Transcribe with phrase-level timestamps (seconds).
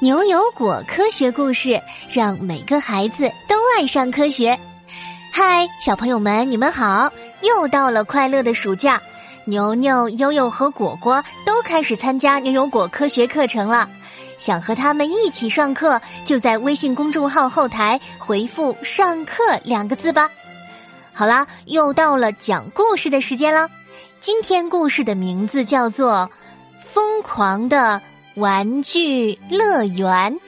[0.00, 4.56] 牛油果科学故事，让每个孩子都爱上科学。
[5.32, 7.12] 嗨，小朋友们，你们好！
[7.42, 9.02] 又到了快乐的暑假，
[9.44, 13.90] 牛牛、悠悠和果果都开始参加牛油果科学课程了。
[14.36, 20.30] 想和他们一起上课，就在微信公众号后台回复“上课”两个字吧。
[21.12, 23.68] 好啦，又到了讲故事的时间了。
[24.20, 26.30] 今天故事的名字叫做
[26.94, 28.00] 《疯狂的》。
[28.38, 30.38] 玩具乐园，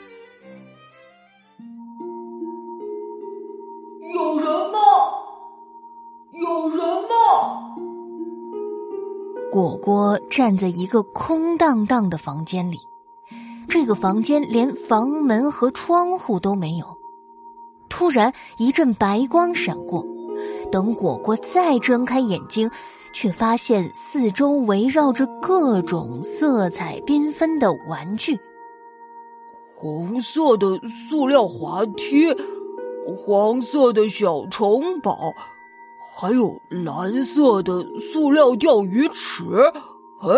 [4.15, 4.79] 有人吗？
[6.33, 7.75] 有人吗？
[9.51, 12.79] 果果站在一个空荡荡的房间里，
[13.69, 16.97] 这个房间连房门和窗户都没有。
[17.89, 20.07] 突然，一阵白光闪过，
[20.71, 22.71] 等果果再睁开眼睛。
[23.21, 28.41] 却发现四周围绕着各种色彩缤纷的玩具：
[29.77, 32.35] 红色的塑料滑梯，
[33.19, 35.35] 黄色的小城堡，
[36.17, 39.45] 还有蓝色的塑料钓鱼池。
[40.23, 40.31] 哎，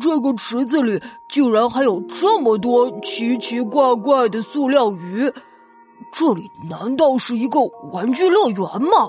[0.00, 0.98] 这个池子里
[1.28, 5.30] 竟然还有这么多奇奇怪怪的塑料鱼！
[6.10, 7.60] 这里难道是一个
[7.92, 9.06] 玩具乐园吗？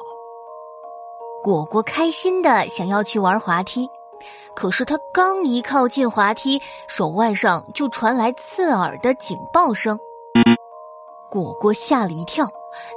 [1.43, 3.89] 果果开心的想要去玩滑梯，
[4.55, 9.97] 可是他刚一靠近滑梯，手腕上就传来刺耳的警报声。
[11.29, 12.49] 果果吓了一跳，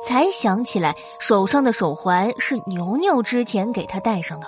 [0.05, 4.47] 才想起来手上的手环是牛牛之前给他戴上的。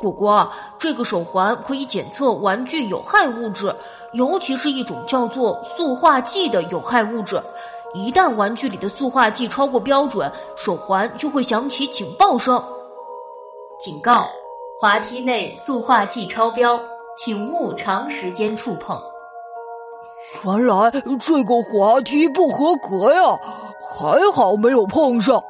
[0.00, 3.74] 果果，这个手环可以检测玩具有害物质，
[4.12, 7.40] 尤其是一种叫做塑化剂的有害物质。
[7.94, 12.62] 一旦玩具里的塑化剂超过标准，手环就会响起警报声。
[13.78, 14.26] 警告：
[14.80, 16.80] 滑梯内塑化剂超标，
[17.18, 18.98] 请勿长时间触碰。
[20.44, 23.22] 原来这个滑梯不合格呀，
[23.80, 25.42] 还好没有碰上。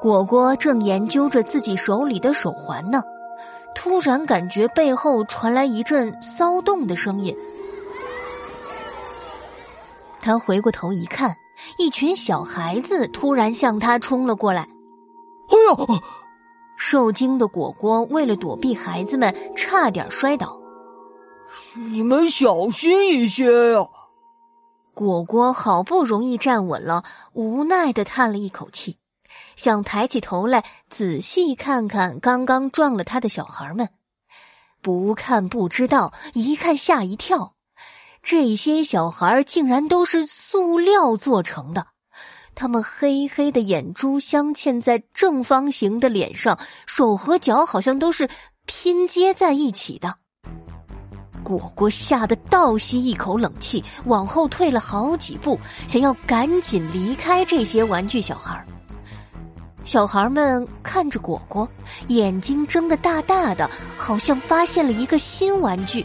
[0.00, 3.02] 果果正研究着自己手里的手环呢，
[3.74, 7.36] 突然感觉背后传来一阵骚动的声音。
[10.22, 11.36] 他回过头一看，
[11.76, 14.62] 一群小孩子突然向他冲了过来。
[15.48, 16.00] 哎呀！
[16.82, 20.58] 受惊的果果为了躲避孩子们，差点摔倒。
[21.74, 23.86] 你们小心一些呀！
[24.94, 27.04] 果果好不容易站稳了，
[27.34, 28.96] 无奈的叹了一口气，
[29.56, 33.90] 想抬起头来仔细看看刚刚撞了他的小孩们。
[34.80, 37.56] 不看不知道，一看吓一跳，
[38.22, 41.88] 这些小孩竟然都是塑料做成的。
[42.60, 48.28] 他们黑黑的眼珠镶嵌在正方形的脸上，手和脚好像都是
[48.66, 50.14] 拼接在一起的。
[51.42, 58.62] 果果吓得倒吸一口冷气，往后退了好几步，想要赶紧离开这些玩具小孩。
[59.82, 61.66] 小孩们看着果果，
[62.08, 66.04] 眼睛睁得大大的，好像发现了一个新玩具。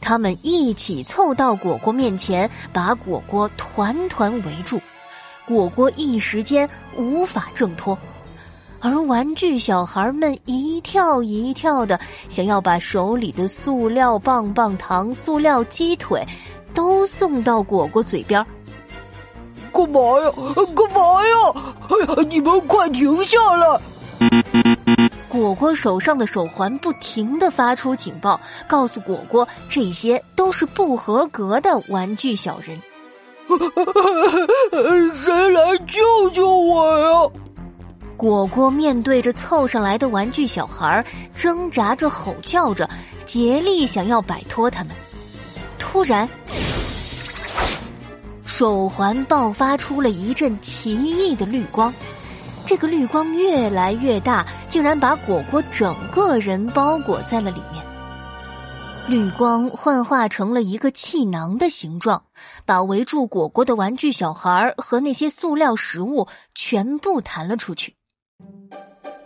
[0.00, 4.80] 他们一起凑到果果面前，把果果团团围住。
[5.46, 7.98] 果果一时间无法挣脱，
[8.80, 16.24] 而玩具小孩们一跳一跳的，想要把手里的塑料棒棒糖、塑料鸡腿
[16.72, 18.44] 都送到果果嘴边。
[19.72, 20.32] 干嘛呀？
[20.74, 21.74] 干嘛呀？
[21.88, 22.26] 哎呀！
[22.28, 23.80] 你们快停下来！
[25.28, 32.78] 果果手上的手环不停的发出警报，告诉果果这些都是不合格的玩具小人。
[35.14, 37.30] 谁来救救我呀？
[38.16, 42.88] 果果面对着凑上来的玩具小孩，挣扎着吼叫着，
[43.24, 44.94] 竭力想要摆脱他们。
[45.78, 46.28] 突然，
[48.44, 51.92] 手环爆发出了一阵奇异的绿光，
[52.66, 57.79] 这个绿光越来越大，竟然把果果整个人包裹在了里面。
[59.08, 62.22] 绿光幻化成了一个气囊的形状，
[62.64, 67.94] 把围住果果的玩具小孩和那些塑料食物全部弹了出去。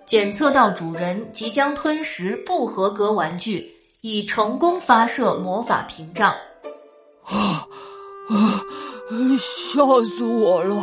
[0.06, 6.30] 检测到主人即将吞食不合格玩具，已成功发射魔法屏障。
[7.24, 7.66] 啊
[8.30, 8.60] 啊！
[9.36, 10.82] 吓死我了！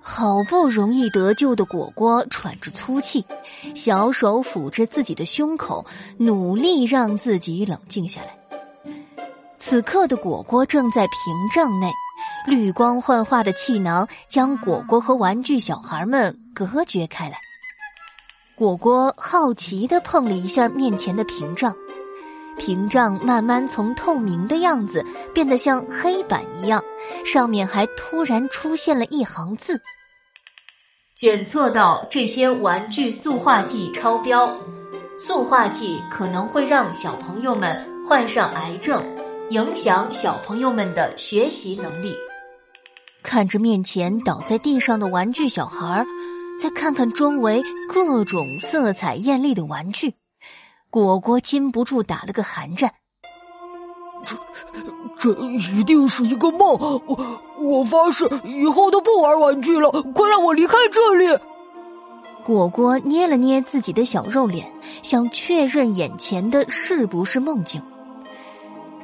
[0.00, 3.24] 好不容易得救的果果喘着粗气，
[3.74, 5.84] 小手抚着自己的胸口，
[6.16, 8.36] 努力让自己冷静下来。
[9.58, 11.92] 此刻的果果正在屏障内，
[12.46, 17.36] 绿光幻化的气囊将果果和玩具小孩们隔绝开来。
[18.56, 21.74] 果果好奇的碰了一下面前的屏障，
[22.60, 25.02] 屏障慢慢从透明的样子
[25.32, 26.84] 变得像黑板一样，
[27.24, 29.80] 上面还突然出现了一行字
[31.16, 34.54] ：“检测到这些玩具塑化剂超标，
[35.16, 39.02] 塑化剂可能会让小朋友们患上癌症，
[39.48, 42.14] 影响小朋友们的学习能力。”
[43.24, 46.06] 看着面前倒在地上的玩具小孩儿，
[46.60, 50.14] 再看看周围各种色彩艳丽的玩具。
[50.90, 52.92] 果果禁不住打了个寒战，
[54.24, 54.36] 这
[55.16, 56.76] 这一定是一个梦！
[57.06, 61.38] 我我发誓以后都不玩玩具了，快让我离开这里！
[62.44, 64.68] 果果捏了捏自己的小肉脸，
[65.02, 67.80] 想确认眼前的是不是梦境。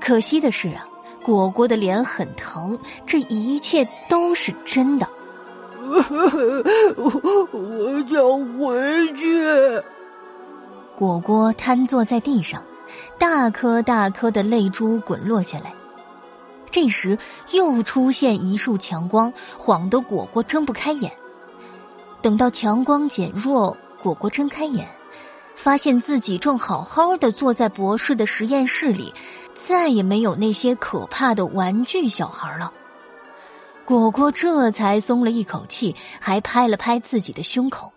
[0.01, 0.89] 可惜的是啊，
[1.23, 5.09] 果果的脸很疼，这一切都是真的。
[6.97, 9.41] 我想回去。
[10.97, 12.63] 果果瘫坐在地上，
[13.19, 15.75] 大颗大颗的泪珠滚落下来。
[16.71, 17.19] 这时
[17.53, 21.13] 又出现一束强光，晃得果果睁不开眼。
[22.23, 24.89] 等到强光减弱，果果睁开眼，
[25.55, 29.13] 发现自己正好好的坐在博士的实验室里，
[29.55, 32.73] 再也没有那些可怕的玩具小孩了。
[33.85, 37.93] 果果这才松了一口气，还拍了拍自己的胸口。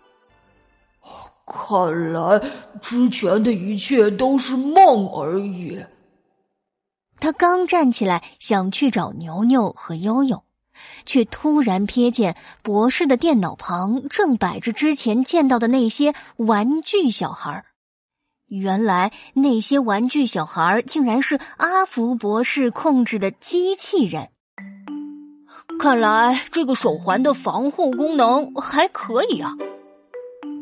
[1.52, 2.40] 看来
[2.80, 5.84] 之前的一切都是梦而已。
[7.18, 10.44] 他刚站起来想去找牛牛和悠悠，
[11.04, 17.64] 却突然瞥见博士的电脑旁正摆着之前见到的那些玩具小孩儿。
[18.46, 24.28] 原来那些玩具小孩儿竟然是阿福博士控制的机器人。
[25.78, 29.52] 看来这个手环的防护功能还可以啊。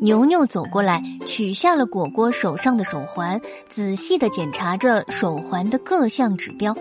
[0.01, 6.75] 牛牛走过来，取下了果果手上的手环，仔细的检查着手环的各项指标。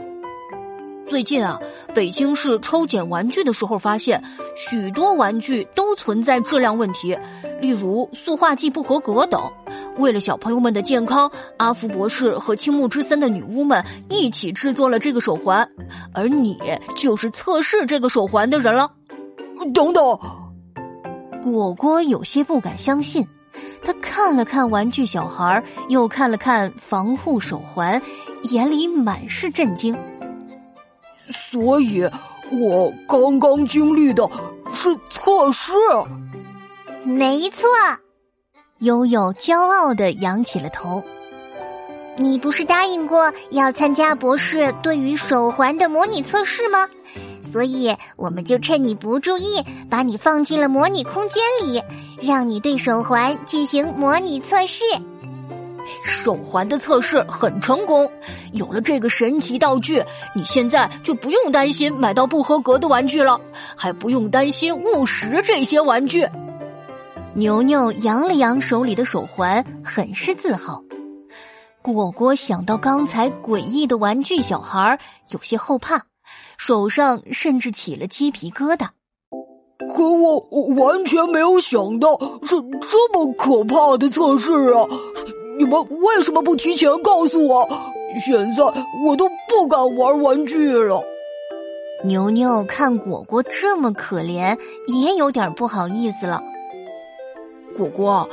[1.07, 1.59] 最近啊，
[1.95, 4.23] 北京市抽检玩具的时候发现，
[4.55, 7.19] 许多玩具都存在质量问题，
[7.61, 9.41] 例如塑化剂不合格等。
[9.97, 15.69] 为了小朋友们的健康，阿福博士和青木之森的女巫们一起制作了这个手环，
[16.15, 16.57] 而你
[16.95, 18.89] 就是测试这个手环的人了。
[19.75, 20.17] 等等。
[21.43, 23.27] 果果有些不敢相信，
[23.85, 28.01] 他看了看玩具小孩，又看了看防护手环，
[28.51, 29.97] 眼里满是震惊。
[31.17, 32.09] 所以，
[32.51, 34.29] 我刚刚经历的
[34.73, 35.73] 是测试。
[37.05, 37.69] 没错，
[38.79, 41.03] 悠悠骄傲的扬起了头。
[42.17, 46.89] 你不是答应过要参加博士对于手环的模拟测试吗？
[47.53, 51.83] 所以，我们就趁你不注意，把你放进了模拟空间里，
[52.21, 54.85] 让你对手环进行模拟测试。
[56.05, 58.11] 手环的测试很成功，
[58.53, 60.05] 有了这个神奇道具，
[60.35, 63.41] 你现在就不用担心买到不合格的玩具了，
[63.75, 66.29] 还不用担心误食这些玩具。
[67.35, 70.83] 牛牛扬了扬手里的手环，很是自豪。
[71.81, 74.99] 果果想到刚才诡异的玩具小孩，
[75.31, 76.03] 有些后怕。
[76.57, 78.89] 手上甚至起了鸡皮疙瘩，
[79.95, 80.39] 可我
[80.77, 84.87] 完全没有想到是这么可怕的测试啊！
[85.59, 87.69] 你们为什么不提前告诉我？
[88.25, 88.65] 现在
[89.05, 91.03] 我都不敢玩玩具了。
[92.05, 96.43] 牛牛看果果这么可怜，也有点不好意思了。
[97.77, 98.29] 果果。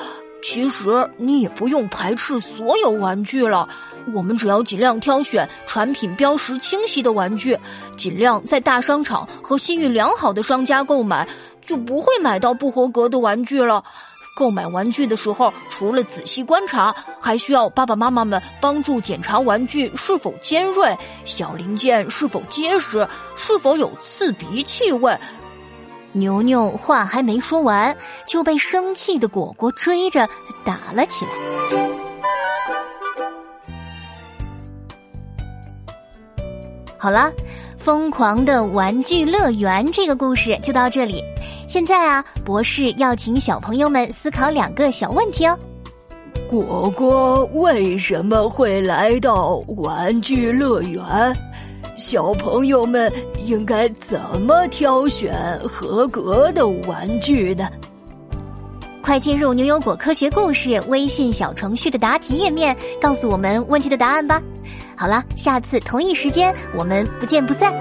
[0.47, 3.67] 其实你也不用排斥所有玩具了，
[4.13, 7.57] 我们只要尽量挑选产品标识清晰的玩具，
[7.97, 11.27] 尽量在大商场和信誉良好的商家购买，
[11.65, 13.83] 就不会买到不合格的玩具了。
[14.37, 25.17] 购买玩具的时候，除了仔细观察，还需要爸爸妈妈们帮助检查玩具是否尖锐，小零件是否结实，是否有刺鼻气味。
[26.15, 27.95] 牛牛话还没说完，
[28.25, 30.27] 就被生气的果果追着
[30.63, 31.31] 打了起来。
[36.97, 37.31] 好了，
[37.77, 41.21] 疯狂的玩具乐园这个故事就到这里。
[41.67, 45.59] 现在啊，博士要请小朋友们思考两个小问题哦。
[46.47, 51.03] 果果为什么会来到玩具乐园？
[51.95, 55.33] 小朋友们应该怎么挑选
[55.67, 57.67] 合格的玩具呢？
[59.01, 64.41] 快进入牛油果科学故事微信小程序的答题页面，告诉我们问题的答案吧。
[64.97, 67.73] 好了，下次同一时间我们不见不散。